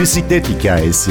bisiklet 0.00 0.48
hikayesi. 0.48 1.10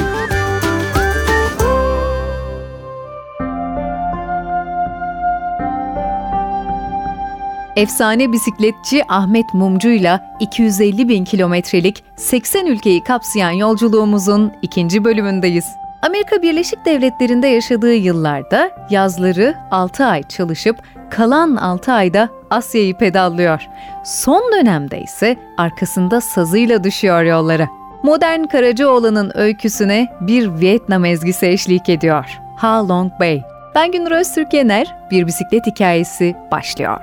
Efsane 7.76 8.32
bisikletçi 8.32 9.04
Ahmet 9.10 9.54
Mumcu'yla 9.54 10.36
250 10.40 11.10
bin 11.10 11.26
kilometrelik 11.26 12.04
80 12.16 12.66
ülkeyi 12.66 13.04
kapsayan 13.04 13.52
yolculuğumuzun 13.52 14.54
ikinci 14.62 15.04
bölümündeyiz. 15.04 15.66
Amerika 16.02 16.42
Birleşik 16.42 16.86
Devletleri'nde 16.86 17.48
yaşadığı 17.48 17.94
yıllarda 17.94 18.72
yazları 18.90 19.56
6 19.72 20.06
ay 20.06 20.24
çalışıp 20.24 20.78
kalan 21.12 21.56
6 21.56 21.92
ayda 21.92 22.30
Asya'yı 22.50 22.98
pedallıyor. 22.98 23.68
Son 24.06 24.52
dönemde 24.52 25.02
ise 25.02 25.38
arkasında 25.58 26.22
sazıyla 26.22 26.84
düşüyor 26.84 27.24
yollara. 27.24 27.80
Modern 28.04 28.44
Karacaoğlan'ın 28.44 29.32
öyküsüne 29.36 30.08
bir 30.22 30.60
Vietnam 30.62 31.06
ezgisi 31.06 31.46
eşlik 31.46 31.90
ediyor. 31.90 32.26
Ha 32.58 32.88
Long 32.90 33.12
Bay. 33.20 33.42
Ben 33.76 33.92
Günür 33.92 34.12
Öztürk 34.12 34.54
Yener, 34.54 34.96
bir 35.12 35.28
bisiklet 35.28 35.68
hikayesi 35.68 36.36
başlıyor. 36.52 37.00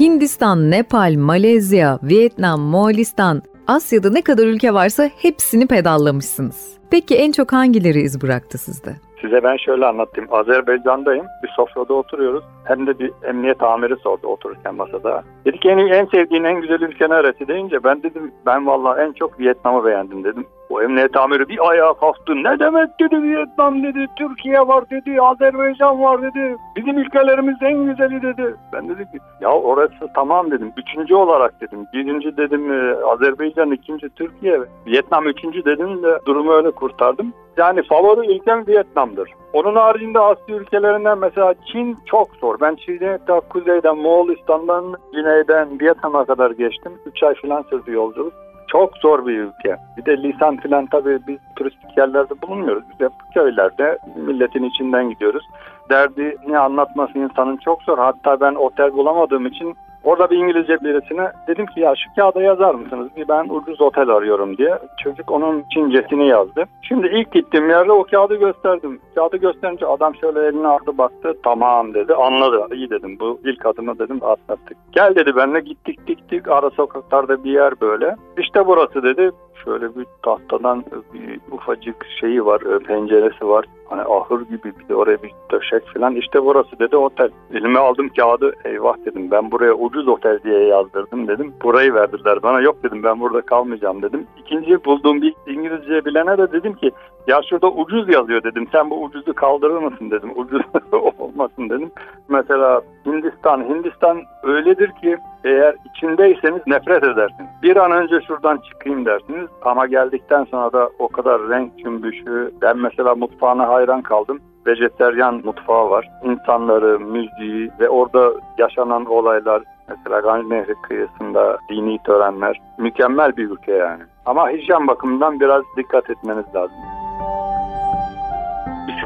Hindistan, 0.00 0.70
Nepal, 0.70 1.14
Malezya, 1.18 1.98
Vietnam, 2.02 2.60
Moğolistan, 2.60 3.42
Asya'da 3.66 4.10
ne 4.10 4.22
kadar 4.22 4.46
ülke 4.46 4.74
varsa 4.74 5.10
hepsini 5.18 5.66
pedallamışsınız. 5.66 6.72
Peki 6.90 7.14
en 7.14 7.32
çok 7.32 7.52
hangileri 7.52 8.02
iz 8.02 8.20
bıraktı 8.20 8.58
sizde? 8.58 8.96
Size 9.22 9.42
ben 9.42 9.56
şöyle 9.56 9.86
anlatayım. 9.86 10.34
Azerbaycan'dayım. 10.34 11.26
Bir 11.42 11.48
sofrada 11.48 11.94
oturuyoruz. 11.94 12.44
Hem 12.64 12.86
de 12.86 12.98
bir 12.98 13.12
emniyet 13.24 13.62
amiri 13.62 13.96
sordu 13.96 14.26
otururken 14.26 14.74
masada. 14.74 15.22
Dedi 15.44 15.58
ki 15.58 15.68
en, 15.68 15.78
en 15.78 16.06
sevdiğin 16.06 16.44
en 16.44 16.60
güzel 16.60 16.80
ülke 16.80 17.08
neresi 17.08 17.48
deyince 17.48 17.84
ben 17.84 18.02
dedim 18.02 18.32
ben 18.46 18.66
vallahi 18.66 19.00
en 19.00 19.12
çok 19.12 19.40
Vietnam'ı 19.40 19.84
beğendim 19.84 20.24
dedim. 20.24 20.46
O 20.72 20.82
emniyet 20.82 21.16
amiri 21.16 21.48
bir 21.48 21.70
ayağa 21.70 21.94
kalktı. 21.94 22.34
Ne 22.34 22.58
demek 22.58 23.00
dedi 23.00 23.22
Vietnam 23.22 23.82
dedi. 23.82 24.06
Türkiye 24.16 24.60
var 24.60 24.90
dedi. 24.90 25.20
Azerbaycan 25.20 26.02
var 26.02 26.22
dedi. 26.22 26.56
Bizim 26.76 26.98
ülkelerimiz 26.98 27.56
en 27.62 27.84
güzeli 27.84 28.22
dedi. 28.22 28.54
Ben 28.72 28.88
dedim 28.88 29.04
ki 29.04 29.18
ya 29.40 29.50
orası 29.50 30.08
tamam 30.14 30.50
dedim. 30.50 30.72
Üçüncü 30.76 31.14
olarak 31.14 31.60
dedim. 31.60 31.86
Birinci 31.92 32.36
dedim 32.36 32.72
e, 32.72 32.94
Azerbaycan, 33.04 33.70
ikinci 33.70 34.08
Türkiye. 34.08 34.60
Vietnam 34.86 35.28
üçüncü 35.28 35.64
dedim 35.64 36.02
de 36.02 36.18
durumu 36.26 36.52
öyle 36.52 36.70
kurtardım. 36.70 37.32
Yani 37.56 37.82
favori 37.82 38.32
ülkem 38.34 38.66
Vietnam'dır. 38.66 39.30
Onun 39.52 39.76
haricinde 39.76 40.20
Asya 40.20 40.56
ülkelerinden 40.56 41.18
mesela 41.18 41.54
Çin 41.72 41.98
çok 42.06 42.28
zor. 42.40 42.60
Ben 42.60 42.74
Çin'e 42.74 43.18
ta 43.26 43.40
kuzeyden, 43.40 43.96
Moğolistan'dan, 43.96 44.94
güneyden 45.12 45.80
Vietnam'a 45.80 46.24
kadar 46.24 46.50
geçtim. 46.50 46.92
3 47.06 47.22
ay 47.22 47.34
falan 47.34 47.62
sürdü 47.70 47.92
yolculuk. 47.92 48.32
Çok 48.72 48.96
zor 48.98 49.26
bir 49.26 49.38
ülke. 49.38 49.76
Bir 49.96 50.04
de 50.04 50.22
lisan 50.22 50.56
filan 50.56 50.86
tabii 50.86 51.18
biz 51.26 51.38
turistik 51.56 51.98
yerlerde 51.98 52.34
bulunmuyoruz. 52.42 52.84
Biz 52.90 53.00
hep 53.00 53.12
köylerde 53.34 53.98
milletin 54.16 54.64
içinden 54.64 55.10
gidiyoruz. 55.10 55.44
Derdini 55.90 56.58
anlatması 56.58 57.18
insanın 57.18 57.56
çok 57.56 57.82
zor. 57.82 57.98
Hatta 57.98 58.40
ben 58.40 58.54
otel 58.54 58.92
bulamadığım 58.92 59.46
için 59.46 59.76
Orada 60.04 60.30
bir 60.30 60.36
İngilizce 60.36 60.80
birisine 60.80 61.32
dedim 61.48 61.66
ki 61.66 61.80
ya 61.80 61.94
şu 61.96 62.14
kağıda 62.16 62.42
yazar 62.42 62.74
mısınız? 62.74 63.08
Bir 63.16 63.28
ben 63.28 63.48
ucuz 63.48 63.80
otel 63.80 64.08
arıyorum 64.08 64.56
diye. 64.56 64.78
Çocuk 65.04 65.30
onun 65.30 65.64
Çincesini 65.74 66.28
yazdı. 66.28 66.64
Şimdi 66.82 67.06
ilk 67.06 67.32
gittiğim 67.32 67.70
yerde 67.70 67.92
o 67.92 68.04
kağıdı 68.04 68.36
gösterdim. 68.36 69.00
Kağıdı 69.14 69.36
gösterince 69.36 69.86
adam 69.86 70.14
şöyle 70.14 70.40
elini 70.46 70.66
aldı 70.66 70.98
baktı. 70.98 71.34
Tamam 71.44 71.94
dedi. 71.94 72.14
Anladı. 72.14 72.74
İyi 72.74 72.90
dedim. 72.90 73.16
Bu 73.20 73.40
ilk 73.44 73.66
adımı 73.66 73.98
dedim 73.98 74.20
atlattık. 74.22 74.76
Gel 74.92 75.14
dedi 75.14 75.36
benimle 75.36 75.60
gittik 75.60 76.06
gittik. 76.06 76.48
Ara 76.48 76.70
sokaklarda 76.70 77.44
bir 77.44 77.50
yer 77.50 77.80
böyle. 77.80 78.16
İşte 78.38 78.66
burası 78.66 79.02
dedi. 79.02 79.30
Şöyle 79.64 79.96
bir 79.96 80.06
tahtadan 80.22 80.84
bir 81.14 81.40
ufacık 81.50 82.06
şeyi 82.20 82.44
var, 82.44 82.60
e, 82.60 82.78
penceresi 82.78 83.48
var. 83.48 83.64
Hani 83.88 84.02
ahır 84.02 84.40
gibi 84.40 84.72
bir 84.78 84.88
de 84.88 84.96
oraya 84.96 85.22
bir 85.22 85.30
döşek 85.50 85.82
falan. 85.94 86.14
İşte 86.16 86.44
burası 86.44 86.78
dedi 86.78 86.96
otel. 86.96 87.30
Elime 87.54 87.78
aldım 87.78 88.08
kağıdı. 88.08 88.52
Eyvah 88.64 88.96
dedim 89.06 89.30
ben 89.30 89.50
buraya 89.50 89.72
ucuz 89.74 90.08
otel 90.08 90.42
diye 90.44 90.58
yazdırdım 90.58 91.28
dedim. 91.28 91.54
Burayı 91.62 91.94
verdiler 91.94 92.42
bana. 92.42 92.60
Yok 92.60 92.82
dedim 92.82 93.02
ben 93.02 93.20
burada 93.20 93.40
kalmayacağım 93.40 94.02
dedim. 94.02 94.26
İkinci 94.38 94.84
bulduğum 94.84 95.22
bir 95.22 95.34
İngilizce 95.46 96.04
bilene 96.04 96.38
de 96.38 96.52
dedim 96.52 96.74
ki 96.74 96.92
ya 97.26 97.40
şurada 97.50 97.70
ucuz 97.70 98.14
yazıyor 98.14 98.42
dedim. 98.42 98.68
Sen 98.72 98.90
bu 98.90 99.02
ucuzu 99.02 99.34
kaldırır 99.34 99.82
mısın 99.82 100.10
dedim. 100.10 100.32
Ucuz 100.36 100.62
olmasın 100.92 101.70
dedim. 101.70 101.90
Mesela 102.28 102.82
Hindistan. 103.06 103.64
Hindistan 103.64 104.22
öyledir 104.42 104.90
ki 105.02 105.18
eğer 105.44 105.74
içindeyseniz 105.84 106.62
nefret 106.66 107.04
edersiniz. 107.04 107.50
Bir 107.62 107.76
an 107.76 107.92
önce 107.92 108.20
şuradan 108.26 108.58
çıkayım 108.58 109.06
dersiniz. 109.06 109.48
Ama 109.62 109.86
geldikten 109.86 110.44
sonra 110.44 110.72
da 110.72 110.90
o 110.98 111.08
kadar 111.08 111.48
renk 111.48 111.78
cümbüşü. 111.78 112.52
Ben 112.62 112.78
mesela 112.78 113.14
mutfağına 113.14 113.68
hayran 113.68 114.02
kaldım 114.02 114.40
vejeteryan 114.66 115.40
mutfağı 115.44 115.90
var. 115.90 116.10
İnsanları, 116.24 117.00
müziği 117.00 117.70
ve 117.80 117.88
orada 117.88 118.32
yaşanan 118.58 119.04
olaylar 119.04 119.62
mesela 119.88 120.20
Ganj 120.20 120.46
Nehri 120.50 120.74
kıyısında 120.82 121.58
dini 121.70 121.98
törenler 121.98 122.60
mükemmel 122.78 123.36
bir 123.36 123.50
ülke 123.50 123.72
yani. 123.72 124.02
Ama 124.26 124.50
hijyen 124.50 124.86
bakımından 124.86 125.40
biraz 125.40 125.62
dikkat 125.76 126.10
etmeniz 126.10 126.44
lazım 126.54 126.76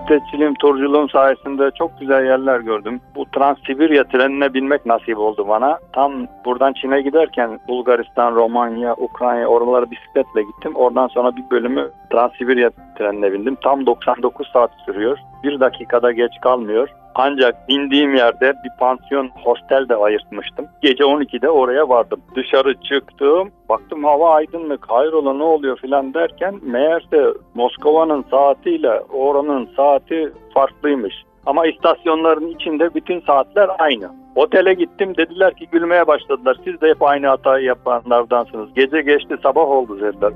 bisikletçiliğim, 0.06 0.54
turculuğum 0.54 1.08
sayesinde 1.08 1.70
çok 1.78 2.00
güzel 2.00 2.24
yerler 2.24 2.60
gördüm. 2.60 3.00
Bu 3.14 3.24
Transsibirya 3.24 4.04
trenine 4.04 4.54
binmek 4.54 4.86
nasip 4.86 5.18
oldu 5.18 5.48
bana. 5.48 5.78
Tam 5.92 6.26
buradan 6.44 6.72
Çin'e 6.72 7.00
giderken 7.00 7.60
Bulgaristan, 7.68 8.34
Romanya, 8.34 8.94
Ukrayna 8.94 9.46
oralara 9.46 9.90
bisikletle 9.90 10.42
gittim. 10.42 10.72
Oradan 10.74 11.06
sonra 11.06 11.36
bir 11.36 11.44
bölümü 11.50 11.90
Transsibirya 12.10 12.70
trenine 12.98 13.32
bindim. 13.32 13.56
Tam 13.62 13.86
99 13.86 14.48
saat 14.52 14.70
sürüyor. 14.86 15.18
Bir 15.44 15.60
dakikada 15.60 16.12
geç 16.12 16.32
kalmıyor. 16.40 16.88
Ancak 17.19 17.56
indiğim 17.69 18.15
yerde 18.15 18.54
bir 18.65 18.71
pansiyon 18.78 19.31
hostel 19.44 19.88
de 19.88 19.97
ayırtmıştım. 19.97 20.66
Gece 20.82 21.04
12'de 21.04 21.50
oraya 21.50 21.88
vardım. 21.88 22.21
Dışarı 22.34 22.75
çıktım. 22.75 23.50
Baktım 23.69 24.04
hava 24.04 24.34
aydınlık. 24.34 24.91
Hayrola 24.91 25.32
ne 25.34 25.43
oluyor 25.43 25.78
filan 25.78 26.15
derken 26.15 26.54
meğerse 26.62 27.27
Moskova'nın 27.54 28.25
saatiyle 28.31 29.00
oranın 29.00 29.69
saati 29.77 30.32
farklıymış. 30.54 31.15
Ama 31.47 31.66
istasyonların 31.66 32.49
içinde 32.49 32.94
bütün 32.94 33.21
saatler 33.21 33.71
aynı. 33.78 34.10
Otele 34.34 34.75
gittim 34.75 35.16
dediler 35.16 35.54
ki 35.54 35.69
gülmeye 35.72 36.06
başladılar. 36.06 36.56
Siz 36.65 36.81
de 36.81 36.88
hep 36.88 37.03
aynı 37.03 37.27
hatayı 37.27 37.65
yapanlardansınız. 37.65 38.69
Gece 38.75 39.00
geçti 39.00 39.37
sabah 39.43 39.69
oldu 39.69 40.00
dediler. 40.00 40.33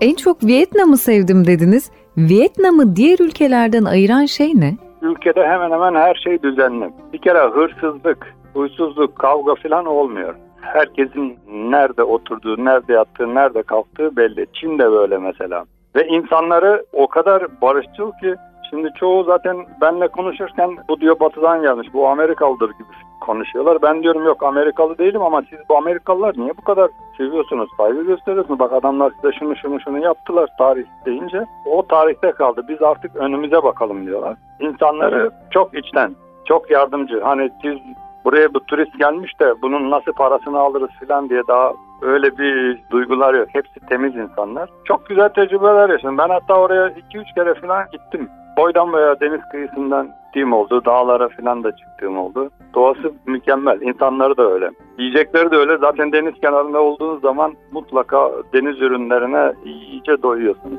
En 0.00 0.14
çok 0.14 0.44
Vietnam'ı 0.44 0.96
sevdim 0.96 1.46
dediniz. 1.46 1.90
Vietnam'ı 2.18 2.96
diğer 2.96 3.18
ülkelerden 3.18 3.84
ayıran 3.84 4.24
şey 4.24 4.52
ne? 4.54 4.74
Ülkede 5.02 5.46
hemen 5.46 5.70
hemen 5.70 5.94
her 5.94 6.14
şey 6.14 6.42
düzenli. 6.42 6.90
Bir 7.12 7.18
kere 7.18 7.38
hırsızlık, 7.38 8.34
huysuzluk, 8.54 9.16
kavga 9.16 9.54
falan 9.54 9.86
olmuyor. 9.86 10.34
Herkesin 10.60 11.38
nerede 11.50 12.02
oturduğu, 12.02 12.64
nerede 12.64 12.92
yattığı, 12.92 13.34
nerede 13.34 13.62
kalktığı 13.62 14.16
belli. 14.16 14.46
Çin 14.52 14.78
de 14.78 14.90
böyle 14.90 15.18
mesela. 15.18 15.64
Ve 15.96 16.06
insanları 16.06 16.84
o 16.92 17.06
kadar 17.06 17.60
barışçıl 17.62 18.12
ki 18.20 18.34
şimdi 18.70 18.88
çoğu 19.00 19.24
zaten 19.24 19.56
benle 19.80 20.08
konuşurken 20.08 20.70
bu 20.88 21.00
diyor 21.00 21.20
batıdan 21.20 21.62
gelmiş, 21.62 21.88
bu 21.94 22.08
Amerikalıdır 22.08 22.70
gibi 22.70 23.07
konuşuyorlar. 23.28 23.82
Ben 23.82 24.02
diyorum 24.02 24.24
yok 24.24 24.42
Amerikalı 24.42 24.98
değilim 24.98 25.22
ama 25.22 25.42
siz 25.50 25.58
bu 25.68 25.76
Amerikalılar 25.76 26.34
niye 26.36 26.52
bu 26.56 26.64
kadar 26.64 26.90
seviyorsunuz, 27.16 27.68
saygı 27.76 28.02
gösteriyorsunuz? 28.02 28.58
Bak 28.58 28.72
adamlar 28.72 29.12
size 29.16 29.38
şunu 29.38 29.56
şunu 29.56 29.80
şunu 29.80 29.98
yaptılar 29.98 30.48
tarih 30.58 30.84
deyince 31.06 31.46
o 31.66 31.86
tarihte 31.86 32.32
kaldı. 32.32 32.64
Biz 32.68 32.82
artık 32.82 33.16
önümüze 33.16 33.62
bakalım 33.62 34.06
diyorlar. 34.06 34.36
İnsanları 34.60 35.30
çok 35.50 35.78
içten, 35.78 36.16
çok 36.44 36.70
yardımcı. 36.70 37.20
Hani 37.20 37.50
siz 37.62 37.78
buraya 38.24 38.54
bu 38.54 38.60
turist 38.60 38.98
gelmiş 38.98 39.40
de 39.40 39.54
bunun 39.62 39.90
nasıl 39.90 40.12
parasını 40.12 40.58
alırız 40.58 40.90
falan 41.00 41.28
diye 41.28 41.42
daha 41.48 41.72
öyle 42.02 42.38
bir 42.38 42.78
duygular 42.90 43.34
yok. 43.34 43.48
Hepsi 43.52 43.80
temiz 43.88 44.16
insanlar. 44.16 44.70
Çok 44.84 45.06
güzel 45.06 45.28
tecrübeler 45.28 45.88
yaşadım. 45.90 46.18
Ben 46.18 46.28
hatta 46.28 46.54
oraya 46.54 46.88
2-3 46.88 47.34
kere 47.34 47.54
falan 47.54 47.84
gittim. 47.92 48.28
Boydan 48.58 48.92
veya 48.92 49.20
deniz 49.20 49.40
kıyısından 49.52 50.06
gittiğim 50.06 50.52
oldu. 50.52 50.82
Dağlara 50.84 51.28
falan 51.28 51.64
da 51.64 51.76
çıktığım 51.76 52.18
oldu. 52.18 52.50
Doğası 52.74 53.12
mükemmel. 53.26 53.80
İnsanları 53.80 54.36
da 54.36 54.52
öyle. 54.52 54.70
Yiyecekleri 54.98 55.50
de 55.50 55.56
öyle. 55.56 55.78
Zaten 55.78 56.12
deniz 56.12 56.34
kenarında 56.40 56.80
olduğunuz 56.80 57.20
zaman 57.20 57.54
mutlaka 57.72 58.30
deniz 58.52 58.80
ürünlerine 58.80 59.52
iyice 59.64 60.22
doyuyorsunuz. 60.22 60.78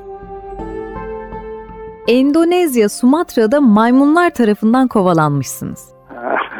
Endonezya, 2.08 2.90
Sumatra'da 2.90 3.62
maymunlar 3.62 4.30
tarafından 4.30 4.88
kovalanmışsınız. 4.88 5.96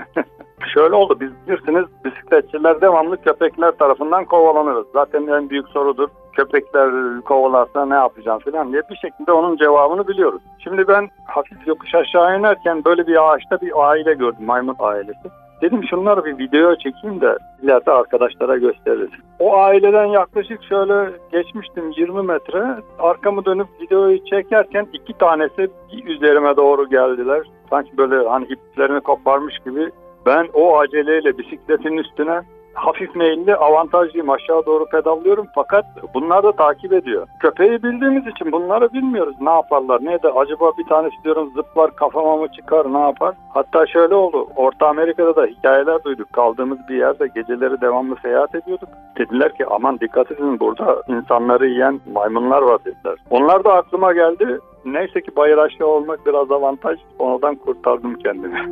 Şöyle 0.74 0.96
oldu. 0.96 1.18
Biz 1.20 1.30
bilirsiniz 1.48 1.86
bisikletçiler 2.32 2.82
devamlı 2.82 3.22
köpekler 3.22 3.72
tarafından 3.72 4.26
kovalanırız. 4.26 4.86
Zaten 4.94 5.28
en 5.28 5.50
büyük 5.50 5.68
sorudur. 5.68 6.10
Köpekler 6.34 7.22
kovalarsa 7.22 7.86
ne 7.86 7.94
yapacağım 7.94 8.40
falan 8.40 8.72
diye 8.72 8.82
bir 8.90 8.96
şekilde 8.96 9.32
onun 9.32 9.58
cevabını 9.58 10.08
biliyoruz. 10.08 10.42
Şimdi 10.64 10.88
ben 10.88 11.10
hafif 11.26 11.68
yokuş 11.68 11.96
aşağı 11.96 12.40
inerken 12.40 12.86
böyle 12.86 13.08
bir 13.08 13.30
ağaçta 13.30 13.62
bir 13.62 13.72
aile 13.76 14.14
gördüm. 14.14 14.46
Maymun 14.46 14.76
ailesi. 14.80 15.30
Dedim 15.62 15.84
şunları 15.90 16.26
bir 16.26 16.38
video 16.38 16.76
çekeyim 16.76 17.22
de 17.22 17.38
ileride 17.64 17.92
arkadaşlara 17.92 18.58
gösteririz. 18.58 19.10
O 19.40 19.58
aileden 19.58 20.06
yaklaşık 20.06 20.64
şöyle 20.64 21.12
geçmiştim 21.32 21.92
20 21.98 22.24
metre. 22.24 22.66
Arkamı 23.00 23.46
dönüp 23.46 23.68
videoyu 23.82 24.26
çekerken 24.26 24.88
iki 24.94 25.18
tanesi 25.18 25.70
üzerime 26.06 26.58
doğru 26.58 26.90
geldiler. 26.90 27.42
Sanki 27.70 27.98
böyle 27.98 28.30
hani 28.30 28.46
iplerini 28.46 29.02
koparmış 29.02 29.60
gibi. 29.66 29.90
Ben 30.26 30.48
o 30.54 30.78
aceleyle 30.80 31.38
bisikletin 31.38 31.98
üstüne 31.98 32.42
hafif 32.74 33.16
meyilli 33.16 33.56
avantajlıyım 33.56 34.30
aşağı 34.30 34.66
doğru 34.66 34.86
pedallıyorum 34.86 35.48
fakat 35.56 35.86
bunlar 36.14 36.44
da 36.44 36.52
takip 36.52 36.94
ediyor. 36.94 37.28
Köpeği 37.40 37.84
bildiğimiz 37.84 38.28
için 38.28 38.52
bunları 38.52 38.94
bilmiyoruz 38.94 39.36
ne 39.42 39.50
yaparlar 39.50 40.06
ne 40.06 40.24
de 40.24 40.30
acaba 40.30 40.72
bir 40.78 40.84
tanesi 40.84 41.16
diyorum 41.24 41.52
zıplar 41.56 41.96
kafama 41.96 42.38
mı 42.38 42.48
çıkar 42.48 42.94
ne 42.94 43.00
yapar. 43.00 43.36
Hatta 43.54 43.88
şöyle 43.88 44.16
oldu 44.16 44.48
Orta 44.56 44.88
Amerika'da 44.88 45.36
da 45.36 45.46
hikayeler 45.46 46.04
duyduk 46.04 46.34
kaldığımız 46.34 46.78
bir 46.90 46.96
yerde 46.96 47.28
geceleri 47.36 47.82
devamlı 47.82 48.16
seyahat 48.22 48.56
ediyorduk. 48.56 48.90
Dediler 49.18 49.56
ki 49.56 49.66
aman 49.66 50.00
dikkat 50.00 50.32
edin 50.32 50.60
burada 50.60 51.04
insanları 51.08 51.68
yiyen 51.68 52.00
maymunlar 52.14 52.62
var 52.62 52.80
dediler. 52.86 53.16
Onlar 53.30 53.64
da 53.64 53.74
aklıma 53.74 54.14
geldi. 54.14 54.60
Neyse 54.86 55.22
ki 55.22 55.36
bayır 55.36 55.58
aşağı 55.58 55.88
olmak 55.88 56.26
biraz 56.26 56.52
avantaj. 56.52 57.00
Ondan 57.20 57.56
kurtardım 57.56 58.16
kendimi. 58.16 58.70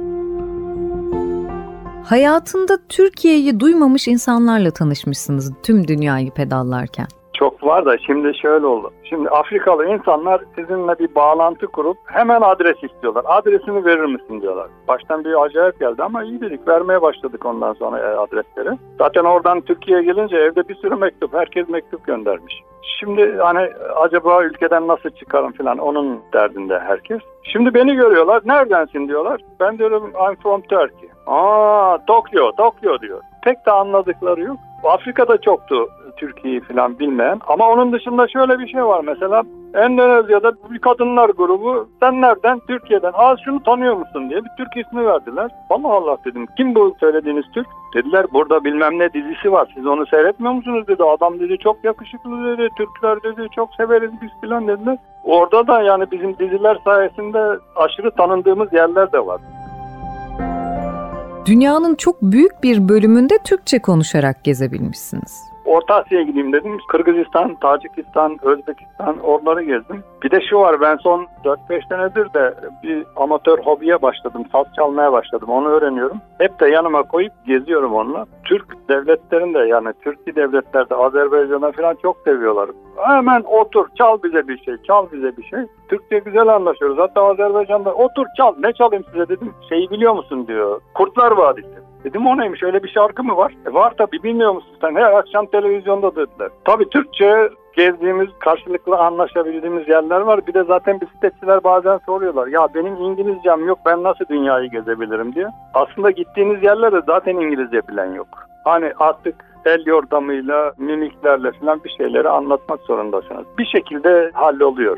Hayatında 2.10 2.74
Türkiye'yi 2.90 3.60
duymamış 3.60 4.08
insanlarla 4.08 4.72
tanışmışsınız 4.72 5.54
tüm 5.64 5.88
dünyayı 5.88 6.32
pedallarken. 6.32 7.06
Çok 7.34 7.64
var 7.64 7.86
da 7.86 7.98
şimdi 7.98 8.38
şöyle 8.38 8.66
oldu. 8.66 8.92
Şimdi 9.04 9.30
Afrikalı 9.30 9.86
insanlar 9.86 10.42
sizinle 10.56 11.00
bir 11.00 11.16
bağlantı 11.16 11.68
kurup 11.68 11.98
hemen 12.06 12.42
adres 12.42 12.84
istiyorlar. 12.84 13.26
Adresini 13.28 13.86
verir 13.86 14.06
misin 14.06 14.42
diyorlar. 14.42 14.68
Baştan 14.88 15.26
bir 15.26 15.46
acayip 15.46 15.80
geldi 15.80 16.04
ama 16.04 16.24
iyi 16.24 16.42
dedik. 16.42 16.68
Vermeye 16.68 17.02
başladık 17.02 17.46
ondan 17.46 17.74
sonra 17.74 18.00
e, 18.00 18.16
adresleri. 18.16 18.78
Zaten 18.98 19.24
oradan 19.24 19.62
Türkiye'ye 19.62 20.04
gelince 20.04 20.38
evde 20.38 20.68
bir 20.68 20.76
sürü 20.76 20.96
mektup. 20.96 21.34
Herkes 21.34 21.70
mektup 21.70 22.06
göndermiş. 22.06 22.64
Şimdi 23.00 23.38
hani 23.38 23.70
acaba 23.96 24.44
ülkeden 24.44 24.88
nasıl 24.88 25.10
çıkarım 25.10 25.52
falan 25.52 25.78
onun 25.78 26.20
derdinde 26.34 26.80
herkes. 26.80 27.20
Şimdi 27.44 27.74
beni 27.74 27.96
görüyorlar. 27.96 28.42
Neredensin 28.46 29.08
diyorlar. 29.08 29.42
Ben 29.60 29.78
diyorum 29.78 30.12
I'm 30.30 30.36
from 30.36 30.62
Turkey. 30.62 31.10
Aa 31.28 31.98
Tokyo, 32.08 32.52
Tokyo 32.52 33.00
diyor. 33.00 33.22
Pek 33.44 33.66
de 33.66 33.72
anladıkları 33.72 34.42
yok. 34.42 34.58
Afrika'da 34.84 35.42
çoktu 35.42 35.90
Türkiye'yi 36.18 36.62
falan 36.62 37.00
bilmeyen. 37.00 37.40
Ama 37.48 37.70
onun 37.70 37.92
dışında 37.92 38.28
şöyle 38.28 38.60
bir 38.60 38.68
şey 38.68 38.86
var 38.86 39.02
mesela. 39.04 39.44
Endonezya'da 39.74 40.52
bir 40.72 40.80
kadınlar 40.80 41.30
grubu 41.30 41.90
sen 42.00 42.22
nereden? 42.22 42.60
Türkiye'den. 42.68 43.12
Aa 43.14 43.36
şunu 43.46 43.64
tanıyor 43.64 43.96
musun 43.96 44.30
diye 44.30 44.40
bir 44.40 44.50
Türk 44.58 44.86
ismi 44.86 45.06
verdiler. 45.06 45.52
Allah 45.70 45.94
Allah 45.94 46.18
dedim. 46.26 46.48
Kim 46.58 46.76
bu 46.76 46.96
söylediğiniz 47.00 47.46
Türk? 47.54 47.68
Dediler 47.96 48.26
burada 48.34 48.64
bilmem 48.64 49.00
ne 49.00 49.14
dizisi 49.14 49.52
var. 49.52 49.72
Siz 49.76 49.88
onu 49.88 50.06
seyretmiyor 50.06 50.54
musunuz 50.54 50.88
dedi. 50.88 51.04
Adam 51.04 51.40
dedi 51.40 51.58
çok 51.58 51.84
yakışıklı 51.84 52.58
dedi. 52.58 52.70
Türkler 52.78 53.24
dedi 53.24 53.48
çok 53.56 53.76
severiz 53.76 54.12
biz 54.22 54.30
filan 54.42 54.68
dediler. 54.68 54.98
Orada 55.24 55.68
da 55.68 55.82
yani 55.82 56.12
bizim 56.12 56.38
diziler 56.38 56.78
sayesinde 56.84 57.60
aşırı 57.76 58.12
tanındığımız 58.12 58.74
yerler 58.74 59.12
de 59.12 59.26
var. 59.26 59.42
Dünyanın 61.48 61.96
çok 61.96 62.22
büyük 62.22 62.64
bir 62.64 62.90
bölümünde 62.90 63.38
Türkçe 63.44 63.80
konuşarak 63.80 64.44
gezebilmişsiniz. 64.44 65.32
Orta 65.68 65.96
Asya'ya 65.96 66.24
gideyim 66.24 66.54
dedim. 66.54 66.78
Kırgızistan, 66.88 67.56
Tacikistan, 67.56 68.38
Özbekistan 68.42 69.20
oraları 69.20 69.64
gezdim. 69.64 70.04
Bir 70.24 70.32
de 70.32 70.42
şu 70.50 70.60
var 70.60 70.82
ben 70.82 70.96
son 70.96 71.28
4-5 71.44 71.88
senedir 71.88 72.34
de 72.34 72.54
bir 72.84 73.06
amatör 73.16 73.60
hobiye 73.60 74.02
başladım. 74.02 74.44
Saz 74.52 74.66
çalmaya 74.76 75.12
başladım. 75.12 75.50
Onu 75.50 75.68
öğreniyorum. 75.68 76.18
Hep 76.38 76.60
de 76.60 76.70
yanıma 76.70 77.04
koyup 77.04 77.32
geziyorum 77.48 77.94
onunla. 77.94 78.26
Türk 78.44 78.90
devletlerinde 78.90 79.60
yani 79.60 79.94
Türkiye 80.04 80.36
devletlerde 80.36 80.96
Azerbaycan'a 80.96 81.72
falan 81.72 81.98
çok 82.02 82.18
seviyorlar. 82.26 82.70
Hemen 82.98 83.44
otur 83.44 83.88
çal 83.98 84.24
bize 84.24 84.48
bir 84.48 84.58
şey, 84.58 84.76
çal 84.88 85.12
bize 85.12 85.38
bir 85.38 85.44
şey. 85.44 85.60
Türkçe 85.90 86.20
güzel 86.20 86.48
anlaşıyoruz. 86.48 86.98
Hatta 86.98 87.24
Azerbaycan'da 87.24 87.94
otur 87.94 88.26
çal 88.38 88.56
ne 88.60 88.74
çalayım 88.74 89.04
size 89.12 89.30
dedim. 89.30 89.54
Şeyi 89.70 89.90
biliyor 89.90 90.14
musun 90.14 90.48
diyor. 90.48 90.82
Kurtlar 90.94 91.32
Vadisi. 91.32 91.87
Dedim 92.08 92.28
o 92.28 92.38
neymiş 92.38 92.64
öyle 92.64 92.84
bir 92.84 92.90
şarkı 92.90 93.24
mı 93.24 93.38
var? 93.38 93.54
E 93.70 93.74
var 93.74 93.94
tabii 93.98 94.24
bilmiyor 94.24 94.54
musun 94.54 94.76
sen? 94.82 94.96
Her 94.96 95.14
akşam 95.14 95.46
televizyonda 95.46 96.12
dediler. 96.16 96.50
Tabii 96.66 96.90
Türkçe 96.90 97.50
gezdiğimiz, 97.78 98.28
karşılıklı 98.40 98.98
anlaşabildiğimiz 98.98 99.88
yerler 99.88 100.22
var. 100.22 100.48
Bir 100.48 100.54
de 100.54 100.64
zaten 100.64 101.02
bisikletçiler 101.02 101.64
bazen 101.64 102.00
soruyorlar. 102.06 102.48
Ya 102.48 102.68
benim 102.76 102.96
İngilizcem 102.96 103.68
yok 103.68 103.80
ben 103.86 104.04
nasıl 104.04 104.26
dünyayı 104.30 104.70
gezebilirim 104.72 105.36
diye. 105.36 105.48
Aslında 105.74 106.12
gittiğiniz 106.12 106.64
yerlerde 106.64 107.02
zaten 107.06 107.36
İngilizce 107.36 107.88
bilen 107.88 108.14
yok. 108.14 108.28
Hani 108.64 108.92
artık 109.00 109.36
el 109.66 109.86
yordamıyla, 109.86 110.74
mimiklerle 110.78 111.52
falan 111.52 111.84
bir 111.84 111.90
şeyleri 111.98 112.30
anlatmak 112.30 112.80
zorundasınız. 112.80 113.46
Bir 113.58 113.66
şekilde 113.66 114.32
halloluyor. 114.34 114.98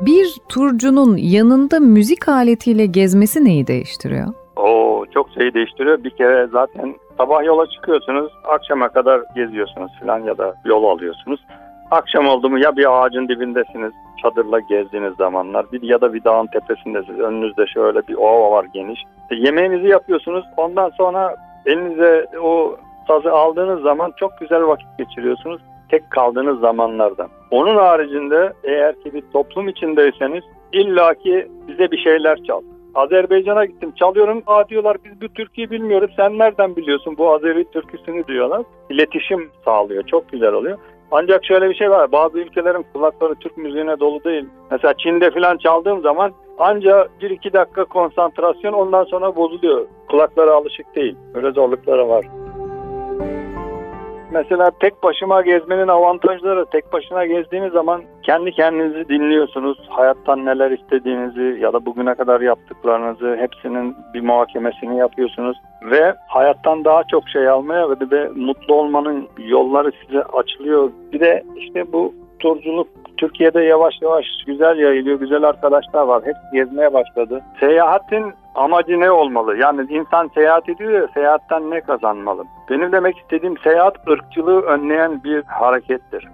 Bir 0.00 0.36
turcunun 0.48 1.16
yanında 1.16 1.80
müzik 1.80 2.28
aletiyle 2.28 2.86
gezmesi 2.86 3.44
neyi 3.44 3.66
değiştiriyor? 3.66 4.26
Şeyi 5.38 5.54
değiştiriyor. 5.54 6.04
Bir 6.04 6.10
kere 6.10 6.46
zaten 6.46 6.94
sabah 7.18 7.44
yola 7.44 7.66
çıkıyorsunuz, 7.66 8.32
akşama 8.44 8.88
kadar 8.88 9.20
geziyorsunuz 9.34 9.92
falan 10.00 10.18
ya 10.18 10.38
da 10.38 10.54
yol 10.64 10.84
alıyorsunuz. 10.84 11.40
Akşam 11.90 12.28
oldu 12.28 12.50
mu 12.50 12.58
ya 12.58 12.76
bir 12.76 13.02
ağacın 13.02 13.28
dibindesiniz, 13.28 13.92
çadırla 14.22 14.60
gezdiğiniz 14.60 15.14
zamanlar 15.14 15.72
bir 15.72 15.82
ya 15.82 16.00
da 16.00 16.14
bir 16.14 16.24
dağın 16.24 16.46
tepesindesiniz. 16.46 17.20
Önünüzde 17.20 17.66
şöyle 17.66 18.08
bir 18.08 18.14
ova 18.14 18.50
var 18.50 18.66
geniş. 18.74 19.00
E, 19.30 19.34
yemeğinizi 19.34 19.88
yapıyorsunuz. 19.88 20.44
Ondan 20.56 20.90
sonra 20.90 21.36
elinize 21.66 22.26
o 22.42 22.76
sazı 23.08 23.32
aldığınız 23.32 23.82
zaman 23.82 24.12
çok 24.16 24.38
güzel 24.40 24.62
vakit 24.62 24.88
geçiriyorsunuz. 24.98 25.60
Tek 25.88 26.10
kaldığınız 26.10 26.60
zamanlardan. 26.60 27.28
Onun 27.50 27.76
haricinde 27.76 28.52
eğer 28.64 28.94
ki 28.94 29.14
bir 29.14 29.22
toplum 29.32 29.68
içindeyseniz 29.68 30.44
illaki 30.72 31.48
bize 31.68 31.90
bir 31.90 31.98
şeyler 31.98 32.38
çal. 32.42 32.60
Azerbaycan'a 32.94 33.64
gittim 33.64 33.92
çalıyorum. 33.96 34.42
Aa 34.46 34.68
diyorlar 34.68 34.96
biz 35.04 35.20
bu 35.20 35.28
Türkiye'yi 35.28 35.70
bilmiyoruz. 35.70 36.10
Sen 36.16 36.38
nereden 36.38 36.76
biliyorsun 36.76 37.14
bu 37.18 37.32
Azeri 37.32 37.64
türküsünü 37.70 38.26
diyorlar. 38.26 38.62
İletişim 38.90 39.50
sağlıyor. 39.64 40.02
Çok 40.06 40.28
güzel 40.32 40.52
oluyor. 40.52 40.78
Ancak 41.10 41.44
şöyle 41.44 41.70
bir 41.70 41.74
şey 41.74 41.90
var. 41.90 42.12
Bazı 42.12 42.38
ülkelerin 42.38 42.84
kulakları 42.92 43.34
Türk 43.34 43.56
müziğine 43.56 44.00
dolu 44.00 44.24
değil. 44.24 44.44
Mesela 44.70 44.94
Çin'de 44.94 45.30
falan 45.30 45.56
çaldığım 45.56 46.00
zaman 46.00 46.32
anca 46.58 47.08
1-2 47.20 47.52
dakika 47.52 47.84
konsantrasyon 47.84 48.72
ondan 48.72 49.04
sonra 49.04 49.36
bozuluyor. 49.36 49.86
Kulaklara 50.10 50.54
alışık 50.54 50.96
değil. 50.96 51.16
Öyle 51.34 51.50
zorlukları 51.50 52.08
var. 52.08 52.26
Mesela 54.30 54.70
tek 54.80 55.02
başıma 55.02 55.42
gezmenin 55.42 55.88
avantajları 55.88 56.66
tek 56.66 56.92
başına 56.92 57.26
gezdiğiniz 57.26 57.72
zaman 57.72 58.02
kendi 58.22 58.52
kendinizi 58.52 59.08
dinliyorsunuz. 59.08 59.78
Hayattan 59.88 60.44
neler 60.44 60.70
istediğinizi 60.70 61.60
ya 61.60 61.72
da 61.72 61.86
bugüne 61.86 62.14
kadar 62.14 62.40
yaptıklarınızı 62.40 63.36
hepsinin 63.36 63.96
bir 64.14 64.20
muhakemesini 64.20 64.98
yapıyorsunuz. 64.98 65.56
Ve 65.82 66.14
hayattan 66.28 66.84
daha 66.84 67.04
çok 67.04 67.28
şey 67.28 67.48
almaya 67.48 67.90
ve 67.90 68.10
de 68.10 68.30
mutlu 68.36 68.74
olmanın 68.74 69.28
yolları 69.38 69.92
size 70.06 70.22
açılıyor. 70.22 70.90
Bir 71.12 71.20
de 71.20 71.44
işte 71.56 71.92
bu 71.92 72.14
turculuk 72.38 72.88
Türkiye'de 73.16 73.60
yavaş 73.60 73.94
yavaş 74.02 74.26
güzel 74.46 74.78
yayılıyor. 74.78 75.20
Güzel 75.20 75.42
arkadaşlar 75.42 76.02
var. 76.02 76.22
Hep 76.24 76.36
gezmeye 76.52 76.92
başladı. 76.94 77.42
Seyahatin 77.60 78.32
amacı 78.54 79.00
ne 79.00 79.10
olmalı? 79.10 79.56
Yani 79.56 79.86
insan 79.90 80.30
seyahat 80.34 80.68
ediyor 80.68 80.92
ya 80.92 81.08
seyahatten 81.14 81.70
ne 81.70 81.80
kazanmalı? 81.80 82.44
Benim 82.70 82.92
demek 82.92 83.18
istediğim 83.18 83.58
seyahat 83.58 84.08
ırkçılığı 84.08 84.60
önleyen 84.60 85.24
bir 85.24 85.42
harekettir. 85.44 86.28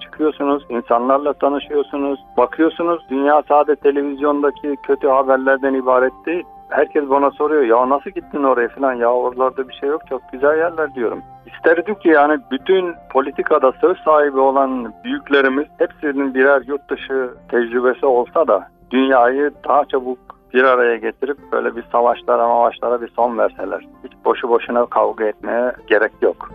Çıkıyorsunuz, 0.00 0.62
insanlarla 0.68 1.32
tanışıyorsunuz, 1.32 2.20
bakıyorsunuz 2.36 3.02
dünya 3.10 3.42
sadece 3.48 3.80
televizyondaki 3.80 4.76
kötü 4.86 5.08
haberlerden 5.08 5.74
ibaret 5.74 6.12
değil. 6.26 6.44
Herkes 6.68 7.10
bana 7.10 7.30
soruyor 7.30 7.62
ya 7.62 7.88
nasıl 7.88 8.10
gittin 8.10 8.42
oraya 8.42 8.68
falan 8.68 8.92
ya 8.94 9.12
oralarda 9.12 9.68
bir 9.68 9.74
şey 9.74 9.88
yok 9.88 10.00
çok 10.08 10.22
güzel 10.32 10.58
yerler 10.58 10.94
diyorum. 10.94 11.22
İsterdim 11.46 11.94
ki 11.94 12.08
yani 12.08 12.40
bütün 12.50 12.94
politikada 13.12 13.72
söz 13.80 13.98
sahibi 13.98 14.40
olan 14.40 14.92
büyüklerimiz 15.04 15.66
hepsinin 15.78 16.34
birer 16.34 16.62
yurt 16.66 16.90
dışı 16.90 17.30
tecrübesi 17.50 18.06
olsa 18.06 18.46
da 18.48 18.68
dünyayı 18.90 19.50
daha 19.68 19.84
çabuk 19.84 20.18
bir 20.54 20.64
araya 20.64 20.96
getirip 20.96 21.38
böyle 21.52 21.76
bir 21.76 21.84
savaşlara 21.92 22.48
mavaşlara 22.48 23.02
bir 23.02 23.08
son 23.16 23.38
verseler. 23.38 23.86
Hiç 24.04 24.12
boşu 24.24 24.48
boşuna 24.48 24.86
kavga 24.86 25.24
etmeye 25.24 25.72
gerek 25.86 26.12
yok. 26.22 26.50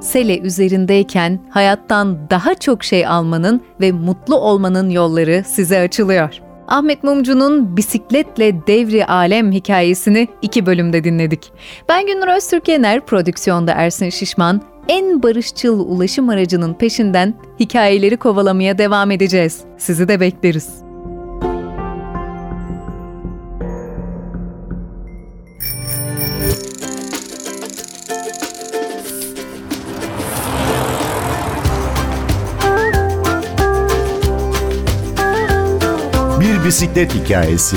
Sele 0.00 0.40
üzerindeyken 0.40 1.40
hayattan 1.50 2.30
daha 2.30 2.54
çok 2.54 2.84
şey 2.84 3.06
almanın 3.06 3.60
ve 3.80 3.92
mutlu 3.92 4.36
olmanın 4.36 4.90
yolları 4.90 5.42
size 5.44 5.80
açılıyor. 5.80 6.40
Ahmet 6.68 7.04
Mumcu'nun 7.04 7.76
bisikletle 7.76 8.66
devri 8.66 9.06
alem 9.06 9.52
hikayesini 9.52 10.28
iki 10.42 10.66
bölümde 10.66 11.04
dinledik. 11.04 11.52
Ben 11.88 12.06
Gündür 12.06 12.36
Öztürk 12.36 12.68
Yener, 12.68 13.00
prodüksiyonda 13.00 13.72
Ersin 13.72 14.10
Şişman, 14.10 14.60
en 14.88 15.22
barışçıl 15.22 15.80
ulaşım 15.80 16.28
aracının 16.28 16.74
peşinden 16.74 17.34
hikayeleri 17.60 18.16
kovalamaya 18.16 18.78
devam 18.78 19.10
edeceğiz. 19.10 19.64
Sizi 19.78 20.08
de 20.08 20.20
bekleriz. 20.20 20.87
Bisiklet 36.68 37.14
hikayesi. 37.14 37.76